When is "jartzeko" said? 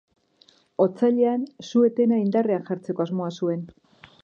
2.73-3.07